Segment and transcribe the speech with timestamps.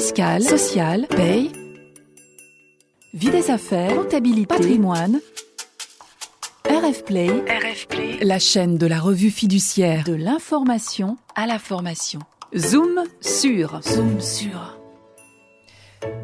[0.00, 1.52] fiscale, sociale, paye,
[3.12, 5.20] vie des affaires, comptabilité, patrimoine.
[6.64, 7.28] RF Play,
[8.22, 12.20] la chaîne de la revue fiduciaire de l'information à la formation.
[12.56, 14.78] Zoom sur, zoom sur.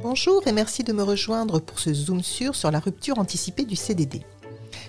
[0.02, 3.76] Bonjour et merci de me rejoindre pour ce Zoom sur sur la rupture anticipée du
[3.76, 4.22] CDD.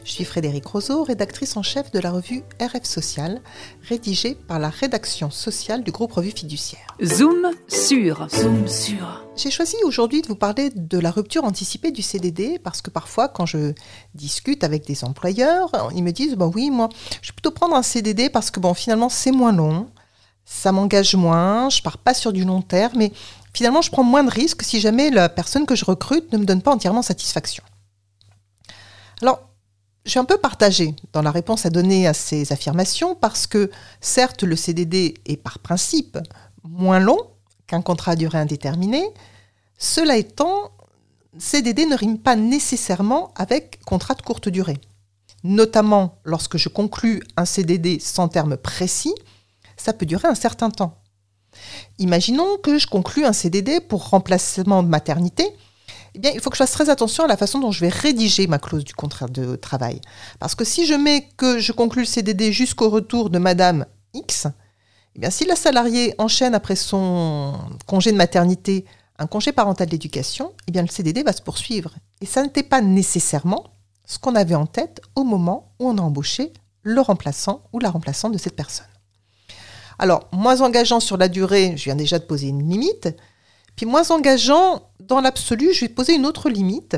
[0.07, 3.41] Je suis Frédéric Roseau, rédactrice en chef de la revue RF Social,
[3.89, 6.95] rédigée par la rédaction sociale du groupe Revue Fiduciaire.
[7.03, 9.25] Zoom sur, zoom sur.
[9.35, 13.27] J'ai choisi aujourd'hui de vous parler de la rupture anticipée du CDD parce que parfois,
[13.27, 13.73] quand je
[14.15, 16.87] discute avec des employeurs, ils me disent bah oui, moi,
[17.21, 19.89] je vais plutôt prendre un CDD parce que bon, finalement, c'est moins long,
[20.45, 23.12] ça m'engage moins, je pars pas sur du long terme, mais
[23.53, 26.45] finalement, je prends moins de risques si jamais la personne que je recrute ne me
[26.45, 27.65] donne pas entièrement satisfaction.
[29.21, 29.46] Alors,
[30.07, 33.70] je suis un peu partagée dans la réponse à donner à ces affirmations parce que
[33.99, 36.17] certes le CDD est par principe
[36.63, 37.20] moins long
[37.67, 39.05] qu'un contrat à durée indéterminée.
[39.77, 40.71] Cela étant,
[41.38, 44.77] CDD ne rime pas nécessairement avec contrat de courte durée.
[45.43, 49.13] Notamment lorsque je conclus un CDD sans terme précis,
[49.76, 51.01] ça peut durer un certain temps.
[51.99, 55.54] Imaginons que je conclue un CDD pour remplacement de maternité
[56.18, 57.90] eh bien, il faut que je fasse très attention à la façon dont je vais
[57.90, 60.01] rédiger ma clause du contrat de travail.
[60.40, 63.85] Parce que si je mets que je conclue le CDD jusqu'au retour de Madame
[64.16, 64.47] X,
[65.16, 67.53] eh bien, si la salariée enchaîne après son
[67.85, 68.85] congé de maternité
[69.19, 71.94] un congé parental d'éducation, eh bien, le CDD va se poursuivre.
[72.19, 73.66] Et ça n'était pas nécessairement
[74.03, 76.51] ce qu'on avait en tête au moment où on a embauché
[76.81, 78.88] le remplaçant ou la remplaçante de cette personne.
[80.00, 83.09] Alors, moins engageant sur la durée, je viens déjà de poser une limite,
[83.78, 86.97] puis moins engageant, dans l'absolu, je vais poser une autre limite,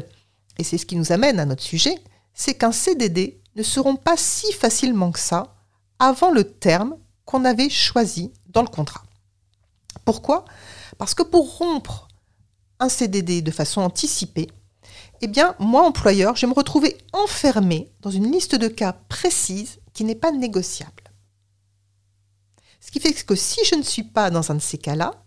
[0.58, 1.95] et c'est ce qui nous amène à notre sujet,
[2.33, 5.57] c'est qu'un CDD ne seront pas si facilement que ça
[6.00, 9.03] avant le terme qu'on avait choisi dans le contrat.
[10.05, 10.45] Pourquoi?
[10.97, 12.07] Parce que pour rompre
[12.80, 14.47] un CDD de façon anticipée,
[15.22, 19.79] eh bien, moi, employeur, je vais me retrouver enfermé dans une liste de cas précise
[19.91, 21.12] qui n'est pas négociable.
[22.79, 25.25] Ce qui fait que si je ne suis pas dans un de ces cas-là,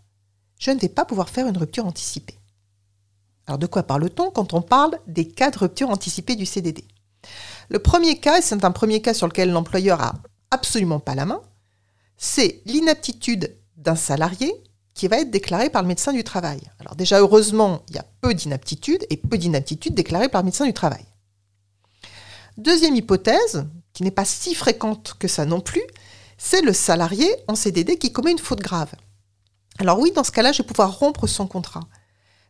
[0.59, 2.37] je ne vais pas pouvoir faire une rupture anticipée.
[3.45, 6.85] Alors de quoi parle-t-on quand on parle des cas de rupture anticipée du CDD
[7.69, 10.13] Le premier cas, et c'est un premier cas sur lequel l'employeur a
[10.51, 11.41] absolument pas la main,
[12.17, 14.53] c'est l'inaptitude d'un salarié
[14.93, 16.61] qui va être déclaré par le médecin du travail.
[16.79, 20.65] Alors déjà, heureusement, il y a peu d'inaptitude et peu d'inaptitude déclarée par le médecin
[20.65, 21.03] du travail.
[22.57, 25.83] Deuxième hypothèse, qui n'est pas si fréquente que ça non plus,
[26.37, 28.91] c'est le salarié en CDD qui commet une faute grave.
[29.79, 31.83] Alors oui, dans ce cas-là, je vais pouvoir rompre son contrat.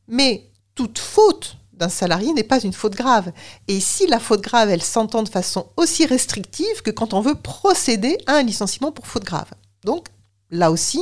[0.07, 3.31] Mais toute faute d'un salarié n'est pas une faute grave.
[3.67, 7.35] Et si la faute grave, elle s'entend de façon aussi restrictive que quand on veut
[7.35, 9.51] procéder à un licenciement pour faute grave.
[9.83, 10.07] Donc,
[10.49, 11.01] là aussi,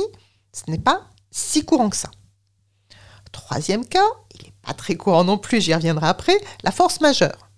[0.52, 2.10] ce n'est pas si courant que ça.
[3.32, 7.48] Troisième cas, il n'est pas très courant non plus, j'y reviendrai après, la force majeure.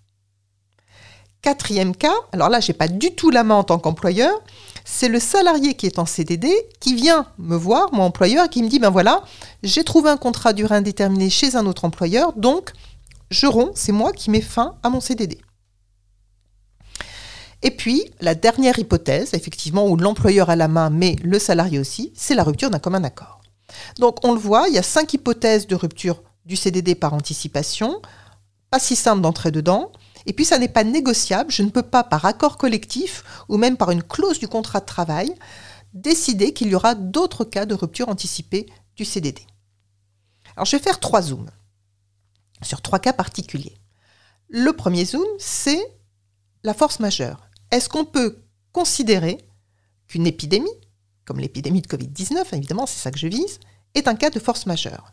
[1.43, 4.33] Quatrième cas, alors là, je n'ai pas du tout la main en tant qu'employeur,
[4.85, 8.69] c'est le salarié qui est en CDD qui vient me voir, mon employeur, qui me
[8.69, 9.25] dit, ben voilà,
[9.63, 12.73] j'ai trouvé un contrat durée indéterminée chez un autre employeur, donc
[13.31, 15.39] je romps, c'est moi qui mets fin à mon CDD.
[17.63, 22.13] Et puis, la dernière hypothèse, effectivement, où l'employeur a la main, mais le salarié aussi,
[22.15, 23.41] c'est la rupture d'un commun accord.
[23.99, 28.03] Donc, on le voit, il y a cinq hypothèses de rupture du CDD par anticipation,
[28.71, 29.93] pas si simple d'entrer dedans.
[30.27, 33.77] Et puis ça n'est pas négociable, je ne peux pas par accord collectif ou même
[33.77, 35.35] par une clause du contrat de travail
[35.93, 39.47] décider qu'il y aura d'autres cas de rupture anticipée du CDD.
[40.57, 41.51] Alors je vais faire trois zooms
[42.63, 43.77] sur trois cas particuliers.
[44.49, 45.83] Le premier zoom, c'est
[46.63, 47.49] la force majeure.
[47.71, 49.39] Est-ce qu'on peut considérer
[50.07, 50.69] qu'une épidémie,
[51.25, 53.61] comme l'épidémie de Covid-19, évidemment c'est ça que je vise,
[53.95, 55.11] est un cas de force majeure?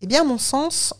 [0.00, 0.94] Eh bien, à mon sens,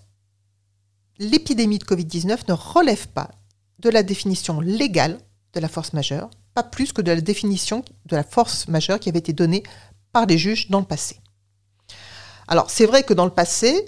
[1.19, 3.31] l'épidémie de Covid-19 ne relève pas
[3.79, 5.19] de la définition légale
[5.53, 9.09] de la force majeure, pas plus que de la définition de la force majeure qui
[9.09, 9.63] avait été donnée
[10.13, 11.21] par les juges dans le passé.
[12.47, 13.85] Alors c'est vrai que dans le passé,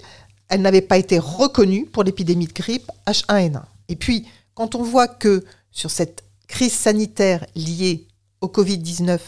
[0.49, 3.63] elle n'avait pas été reconnue pour l'épidémie de grippe H1N1.
[3.89, 8.07] Et puis, quand on voit que sur cette crise sanitaire liée
[8.41, 9.19] au Covid-19,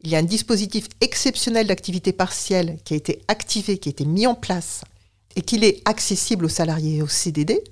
[0.00, 4.04] il y a un dispositif exceptionnel d'activité partielle qui a été activé, qui a été
[4.04, 4.82] mis en place
[5.36, 7.62] et qu'il est accessible aux salariés et aux CDD,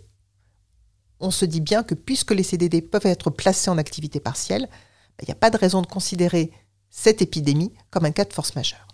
[1.21, 4.69] on se dit bien que puisque les CDD peuvent être placés en activité partielle,
[5.19, 6.51] ben, il n'y a pas de raison de considérer
[6.89, 8.89] cette épidémie comme un cas de force majeure.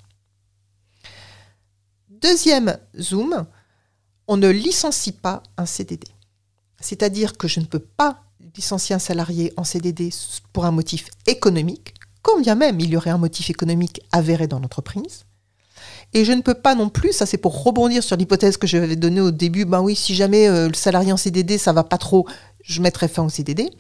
[2.08, 3.46] Deuxième zoom,
[4.26, 6.08] on ne licencie pas un CDD.
[6.80, 8.24] C'est-à-dire que je ne peux pas
[8.56, 10.10] licencier un salarié en CDD
[10.52, 14.58] pour un motif économique, quand bien même il y aurait un motif économique avéré dans
[14.58, 15.24] l'entreprise.
[16.14, 18.78] Et je ne peux pas non plus, ça c'est pour rebondir sur l'hypothèse que je
[18.78, 21.84] vais donner au début, ben oui, si jamais euh, le salarié en CDD, ça va
[21.84, 22.26] pas trop,
[22.62, 23.70] je mettrai fin au CDD.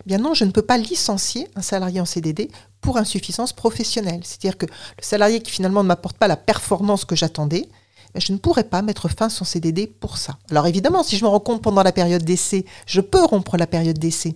[0.00, 2.50] Eh bien non, je ne peux pas licencier un salarié en CDD
[2.80, 4.20] pour insuffisance professionnelle.
[4.24, 7.68] C'est-à-dire que le salarié qui finalement ne m'apporte pas la performance que j'attendais,
[8.14, 10.38] ben, je ne pourrais pas mettre fin à son CDD pour ça.
[10.50, 13.66] Alors évidemment, si je me rends compte pendant la période d'essai, je peux rompre la
[13.66, 14.34] période d'essai.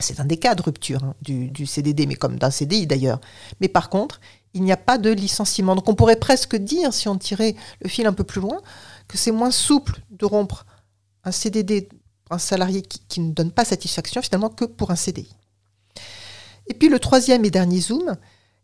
[0.00, 3.20] C'est un des cas de rupture hein, du, CDD, mais comme d'un CDI d'ailleurs.
[3.60, 4.20] Mais par contre,
[4.52, 5.74] il n'y a pas de licenciement.
[5.74, 8.60] Donc on pourrait presque dire, si on tirait le fil un peu plus loin,
[9.08, 10.66] que c'est moins souple de rompre
[11.24, 11.88] un CDD
[12.30, 15.28] un salarié qui, ne donne pas satisfaction finalement que pour un CDI.
[16.66, 18.16] Et puis le troisième et dernier zoom,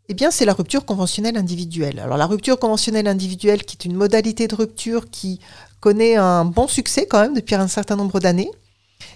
[0.09, 1.99] eh bien c'est la rupture conventionnelle individuelle.
[1.99, 5.39] Alors la rupture conventionnelle individuelle qui est une modalité de rupture qui
[5.79, 8.51] connaît un bon succès quand même depuis un certain nombre d'années,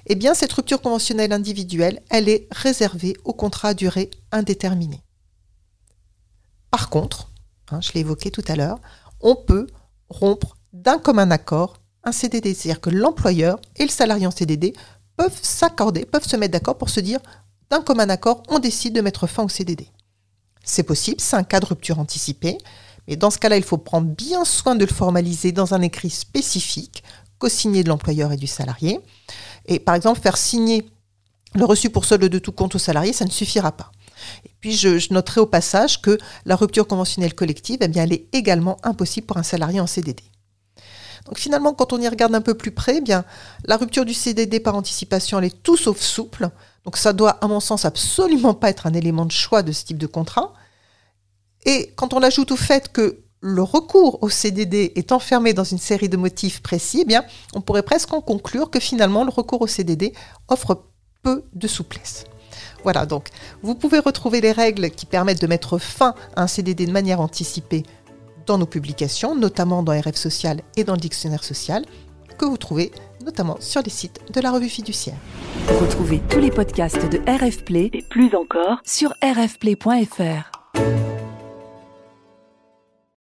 [0.06, 5.02] eh bien cette rupture conventionnelle individuelle, elle est réservée au contrat à durée indéterminée.
[6.72, 7.32] Par contre,
[7.72, 8.80] hein, je l'ai évoqué tout à l'heure,
[9.22, 9.68] on peut
[10.10, 12.54] rompre d'un commun accord un CDD.
[12.54, 14.74] C'est-à-dire que l'employeur et le salarié en CDD
[15.18, 17.20] peuvent s'accorder, peuvent se mettre d'accord pour se dire,
[17.70, 19.88] d'un commun accord, on décide de mettre fin au CDD.
[20.64, 22.58] C'est possible, c'est un cas de rupture anticipée,
[23.08, 26.10] mais dans ce cas-là, il faut prendre bien soin de le formaliser dans un écrit
[26.10, 27.04] spécifique,
[27.38, 29.00] co-signé de l'employeur et du salarié.
[29.68, 30.90] Et par exemple, faire signer
[31.56, 33.92] le reçu pour solde de tout compte au salarié, ça ne suffira pas.
[34.46, 38.28] Et puis, je, noterai au passage que la rupture conventionnelle collective, eh bien, elle est
[38.34, 40.24] également impossible pour un salarié en CDD.
[41.26, 43.26] Donc finalement, quand on y regarde un peu plus près, eh bien,
[43.66, 46.50] la rupture du CDD par anticipation, elle est tout sauf souple.
[46.84, 49.86] Donc ça doit, à mon sens, absolument pas être un élément de choix de ce
[49.86, 50.54] type de contrat.
[51.66, 55.78] Et quand on l'ajoute au fait que le recours au CDD est enfermé dans une
[55.78, 59.62] série de motifs précis, eh bien, on pourrait presque en conclure que finalement, le recours
[59.62, 60.14] au CDD
[60.48, 60.86] offre
[61.22, 62.26] peu de souplesse.
[62.82, 63.30] Voilà, donc
[63.62, 67.22] vous pouvez retrouver les règles qui permettent de mettre fin à un CDD de manière
[67.22, 67.84] anticipée
[68.48, 71.86] dans nos publications, notamment dans RF Social et dans le Dictionnaire Social,
[72.40, 72.92] que vous trouvez
[73.24, 75.18] notamment sur les sites de la revue fiduciaire.
[75.80, 81.05] Retrouvez tous les podcasts de RF Play et plus encore sur rfplay.fr.